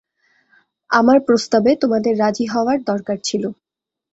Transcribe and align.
আমার 0.89 1.17
প্রস্তাবে 1.27 1.71
তোমাদের 1.81 2.13
রাজি 2.17 2.45
হওয়ার 2.45 2.77
দরকার 2.83 3.17
ছিল। 3.23 3.43